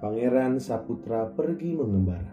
Pangeran 0.00 0.56
Saputra 0.56 1.28
pergi 1.28 1.76
mengembara. 1.76 2.32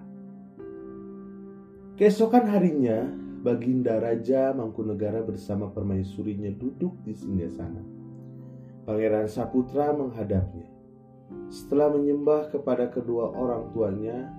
Keesokan 2.00 2.48
harinya, 2.48 3.12
Baginda 3.44 4.00
Raja 4.00 4.56
Mangkunegara 4.56 5.20
bersama 5.20 5.68
permaisurinya 5.68 6.48
duduk 6.56 6.96
di 7.04 7.12
singgasana. 7.12 7.84
Pangeran 8.88 9.28
Saputra 9.28 9.92
menghadapnya. 9.92 10.64
Setelah 11.52 11.92
menyembah 11.92 12.56
kepada 12.56 12.88
kedua 12.88 13.36
orang 13.36 13.68
tuanya, 13.76 14.32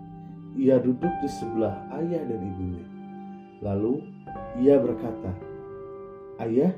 ia 0.56 0.80
duduk 0.80 1.12
di 1.20 1.29
sebelah 1.29 1.84
ayah 2.01 2.24
dan 2.24 2.40
ibunya. 2.40 2.87
Lalu 3.60 4.09
ia 4.56 4.80
berkata, 4.80 5.37
"Ayah, 6.40 6.73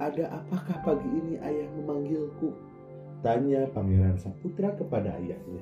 ada 0.00 0.40
apakah 0.40 0.80
pagi 0.88 1.08
ini 1.20 1.36
ayah 1.36 1.68
memanggilku?" 1.76 2.69
Tanya 3.20 3.68
Pangeran 3.68 4.16
Saputra 4.16 4.72
kepada 4.72 5.12
ayahnya. 5.20 5.60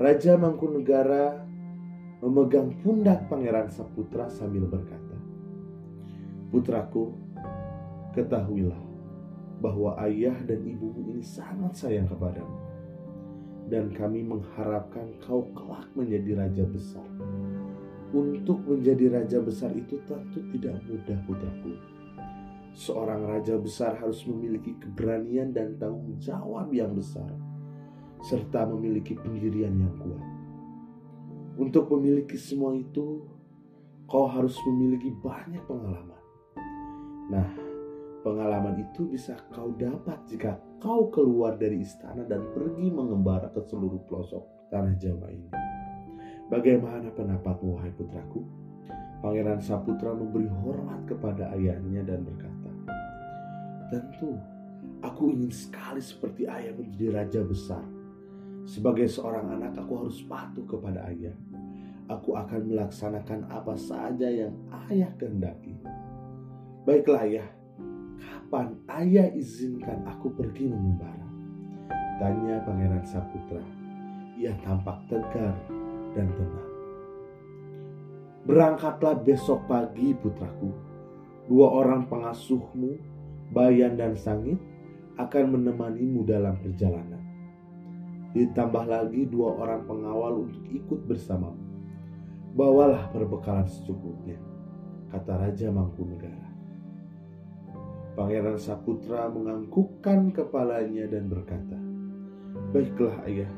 Raja 0.00 0.40
Mangkunegara 0.40 1.44
memegang 2.24 2.80
pundak 2.80 3.28
Pangeran 3.28 3.68
Saputra 3.68 4.24
sambil 4.32 4.64
berkata, 4.64 5.20
Putraku, 6.48 7.12
ketahuilah 8.16 8.80
bahwa 9.60 10.00
ayah 10.08 10.34
dan 10.48 10.64
ibumu 10.64 11.12
ini 11.12 11.20
sangat 11.20 11.76
sayang 11.76 12.08
kepadamu. 12.08 12.56
Dan 13.68 13.92
kami 13.92 14.24
mengharapkan 14.24 15.12
kau 15.20 15.44
kelak 15.52 15.92
menjadi 15.92 16.40
raja 16.40 16.64
besar. 16.64 17.06
Untuk 18.16 18.64
menjadi 18.64 19.12
raja 19.12 19.38
besar 19.44 19.76
itu 19.76 20.00
tentu 20.08 20.40
tidak 20.56 20.80
mudah 20.88 21.20
putraku 21.28 21.99
Seorang 22.80 23.28
raja 23.28 23.60
besar 23.60 24.00
harus 24.00 24.24
memiliki 24.24 24.72
keberanian 24.80 25.52
dan 25.52 25.76
tanggung 25.76 26.16
jawab 26.16 26.72
yang 26.72 26.96
besar, 26.96 27.28
serta 28.24 28.64
memiliki 28.72 29.12
pendirian 29.20 29.76
yang 29.76 29.92
kuat. 30.00 30.24
Untuk 31.60 31.92
memiliki 31.92 32.40
semua 32.40 32.72
itu, 32.72 33.20
kau 34.08 34.24
harus 34.32 34.56
memiliki 34.64 35.12
banyak 35.12 35.60
pengalaman. 35.68 36.24
Nah, 37.28 37.52
pengalaman 38.24 38.80
itu 38.80 39.12
bisa 39.12 39.36
kau 39.52 39.76
dapat 39.76 40.24
jika 40.24 40.56
kau 40.80 41.12
keluar 41.12 41.60
dari 41.60 41.84
istana 41.84 42.24
dan 42.24 42.48
pergi 42.56 42.88
mengembara 42.88 43.52
ke 43.52 43.60
seluruh 43.60 44.08
pelosok 44.08 44.72
tanah 44.72 44.96
Jawa 44.96 45.28
ini. 45.28 45.52
Bagaimana 46.48 47.12
pendapatmu, 47.12 47.76
wahai 47.76 47.92
putraku? 47.92 48.40
Pangeran 49.20 49.60
Saputra 49.60 50.16
memberi 50.16 50.48
hormat 50.48 51.04
kepada 51.04 51.52
ayahnya 51.52 52.00
dan 52.08 52.24
berkata, 52.24 52.49
Tentu, 53.90 54.38
aku 55.02 55.34
ingin 55.34 55.50
sekali 55.50 55.98
seperti 55.98 56.46
ayah 56.46 56.70
menjadi 56.78 57.06
raja 57.10 57.40
besar. 57.42 57.82
Sebagai 58.62 59.10
seorang 59.10 59.50
anak, 59.50 59.82
aku 59.82 60.06
harus 60.06 60.22
patuh 60.30 60.62
kepada 60.62 61.10
ayah. 61.10 61.34
Aku 62.06 62.38
akan 62.38 62.70
melaksanakan 62.70 63.50
apa 63.50 63.74
saja 63.74 64.30
yang 64.30 64.54
ayah 64.86 65.10
kehendaki. 65.18 65.74
Baiklah 66.86 67.26
ayah, 67.26 67.48
kapan 68.22 68.78
ayah 68.94 69.26
izinkan 69.34 70.06
aku 70.06 70.38
pergi 70.38 70.70
mengembara? 70.70 71.26
Tanya 72.22 72.62
Pangeran 72.62 73.02
Saputra. 73.02 73.64
Ia 74.38 74.54
tampak 74.62 75.02
tegar 75.10 75.58
dan 76.14 76.30
tenang. 76.30 76.70
Berangkatlah 78.46 79.18
besok 79.18 79.66
pagi 79.66 80.14
putraku. 80.14 80.70
Dua 81.50 81.66
orang 81.74 82.06
pengasuhmu 82.06 83.09
Bayan 83.50 83.98
dan 83.98 84.14
Sangit 84.14 84.62
akan 85.18 85.58
menemanimu 85.58 86.22
dalam 86.22 86.54
perjalanan. 86.62 87.18
Ditambah 88.30 88.86
lagi 88.86 89.26
dua 89.26 89.58
orang 89.58 89.90
pengawal 89.90 90.46
untuk 90.46 90.64
ikut 90.70 91.00
bersamamu. 91.10 91.66
Bawalah 92.54 93.10
perbekalan 93.10 93.66
secukupnya, 93.66 94.38
kata 95.10 95.34
Raja 95.34 95.70
Mangkunegara. 95.70 96.50
Pangeran 98.14 98.58
Saputra 98.58 99.30
menganggukkan 99.30 100.34
kepalanya 100.34 101.06
dan 101.10 101.30
berkata, 101.30 101.78
Baiklah 102.70 103.22
ayah, 103.26 103.50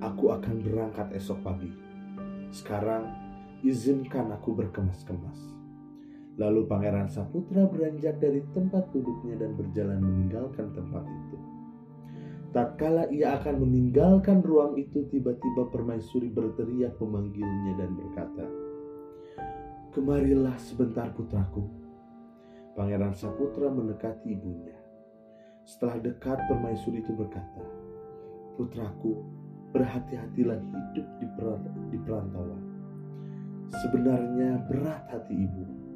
aku 0.00 0.32
akan 0.32 0.60
berangkat 0.64 1.08
esok 1.16 1.40
pagi. 1.44 1.72
Sekarang 2.52 3.08
izinkan 3.64 4.32
aku 4.32 4.56
berkemas-kemas. 4.56 5.59
Lalu 6.40 6.64
Pangeran 6.64 7.04
Saputra 7.04 7.68
beranjak 7.68 8.16
dari 8.16 8.40
tempat 8.56 8.88
duduknya 8.96 9.44
dan 9.44 9.60
berjalan 9.60 10.00
meninggalkan 10.00 10.72
tempat 10.72 11.04
itu. 11.04 11.36
Tatkala 12.56 13.12
ia 13.12 13.36
akan 13.36 13.60
meninggalkan 13.60 14.40
ruang 14.40 14.72
itu, 14.80 15.04
tiba-tiba 15.12 15.68
permaisuri 15.68 16.32
berteriak 16.32 16.96
memanggilnya 16.96 17.76
dan 17.76 17.90
berkata, 17.92 18.46
Kemarilah 19.92 20.56
sebentar 20.56 21.12
putraku. 21.12 21.68
Pangeran 22.72 23.12
Saputra 23.12 23.68
mendekati 23.68 24.32
ibunya. 24.32 24.80
Setelah 25.68 26.00
dekat, 26.00 26.40
permaisuri 26.48 27.04
itu 27.04 27.12
berkata, 27.12 27.68
Putraku, 28.56 29.20
berhati-hatilah 29.76 30.56
hidup 30.56 31.06
di 31.92 31.98
perantauan. 32.00 32.64
Sebenarnya 33.70 34.66
berat 34.66 35.04
hati 35.12 35.36
ibu 35.36 35.89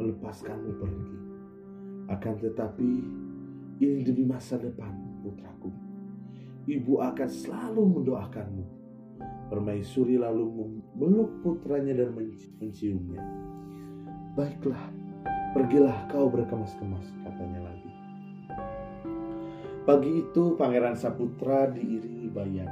melepaskanmu 0.00 0.72
pergi. 0.80 1.16
Akan 2.08 2.40
tetapi 2.40 2.90
ini 3.84 4.00
demi 4.00 4.24
masa 4.24 4.56
depan 4.56 4.90
putraku. 5.20 5.68
Ibu 6.64 7.04
akan 7.04 7.28
selalu 7.28 7.82
mendoakanmu. 8.00 8.64
Permaisuri 9.52 10.16
lalu 10.16 10.78
memeluk 10.94 11.42
putranya 11.42 11.92
dan 11.92 12.14
menciumnya. 12.62 13.20
Baiklah, 14.38 14.94
pergilah 15.52 16.06
kau 16.06 16.30
berkemas-kemas, 16.30 17.10
katanya 17.26 17.66
lagi. 17.66 17.90
Pagi 19.82 20.22
itu 20.22 20.54
Pangeran 20.54 20.94
Saputra 20.94 21.66
diiringi 21.66 22.30
bayan, 22.30 22.70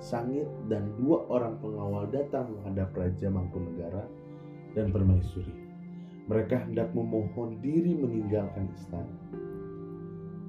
Sangit 0.00 0.48
dan 0.72 0.88
dua 0.96 1.28
orang 1.28 1.60
pengawal 1.60 2.08
datang 2.08 2.48
menghadap 2.48 2.96
Raja 2.96 3.28
Mangkunegara 3.28 4.08
dan 4.72 4.88
Permaisuri 4.88 5.69
mereka 6.30 6.62
hendak 6.62 6.94
memohon 6.94 7.58
diri 7.58 7.98
meninggalkan 7.98 8.70
istana. 8.70 9.18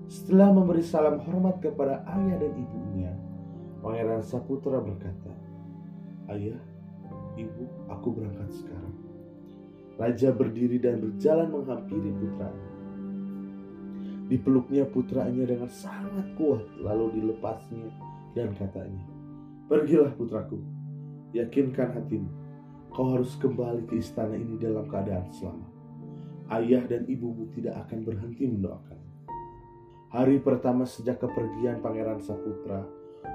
Setelah 0.06 0.54
memberi 0.54 0.86
salam 0.86 1.18
hormat 1.26 1.58
kepada 1.58 2.06
ayah 2.06 2.38
dan 2.38 2.54
ibunya, 2.54 3.10
Pangeran 3.82 4.22
Saputra 4.22 4.78
berkata, 4.78 5.34
Ayah, 6.30 6.62
ibu, 7.34 7.66
aku 7.90 8.14
berangkat 8.14 8.54
sekarang. 8.62 8.96
Raja 9.98 10.30
berdiri 10.30 10.78
dan 10.78 11.02
berjalan 11.02 11.50
menghampiri 11.50 12.14
putranya. 12.14 12.70
Dipeluknya 14.30 14.86
putranya 14.86 15.44
dengan 15.50 15.72
sangat 15.74 16.30
kuat, 16.38 16.62
lalu 16.78 17.18
dilepasnya 17.18 17.90
dan 18.38 18.54
katanya, 18.54 19.02
Pergilah 19.66 20.14
putraku, 20.14 20.62
yakinkan 21.34 21.90
hatimu, 21.98 22.30
kau 22.92 23.16
harus 23.16 23.36
kembali 23.40 23.88
ke 23.88 23.98
istana 23.98 24.36
ini 24.36 24.60
dalam 24.60 24.88
keadaan 24.88 25.32
selamat 25.32 25.72
ayah 26.52 26.84
dan 26.84 27.08
ibumu 27.08 27.48
tidak 27.56 27.88
akan 27.88 28.04
berhenti 28.04 28.44
mendoakan. 28.44 29.00
Hari 30.12 30.44
pertama 30.44 30.84
sejak 30.84 31.24
kepergian 31.24 31.80
Pangeran 31.80 32.20
Saputra, 32.20 32.84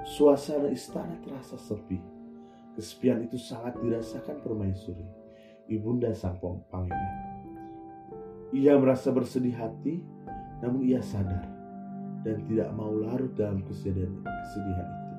suasana 0.05 0.69
istana 0.69 1.17
terasa 1.25 1.57
sepi. 1.57 1.97
Kesepian 2.77 3.25
itu 3.25 3.41
sangat 3.41 3.81
dirasakan 3.81 4.45
permaisuri, 4.45 5.01
ibunda 5.65 6.13
sang 6.13 6.37
pangeran. 6.69 7.13
Ia 8.53 8.77
merasa 8.77 9.09
bersedih 9.09 9.57
hati, 9.57 9.97
namun 10.61 10.85
ia 10.85 11.01
sadar 11.01 11.49
dan 12.21 12.45
tidak 12.45 12.69
mau 12.77 12.93
larut 12.93 13.33
dalam 13.33 13.65
kesedihan, 13.65 14.13
kesedihan 14.21 14.89
itu. 14.93 15.15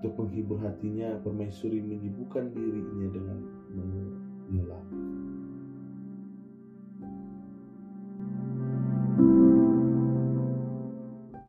Untuk 0.00 0.12
menghibur 0.16 0.58
hatinya, 0.64 1.20
permaisuri 1.20 1.84
menyibukkan 1.84 2.56
dirinya 2.56 3.08
dengan. 3.12 3.37